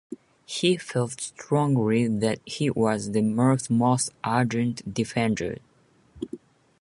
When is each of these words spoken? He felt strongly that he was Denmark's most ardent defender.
He 0.47 0.77
felt 0.77 1.21
strongly 1.21 2.07
that 2.07 2.39
he 2.43 2.71
was 2.71 3.09
Denmark's 3.09 3.69
most 3.69 4.09
ardent 4.23 4.91
defender. 4.91 5.59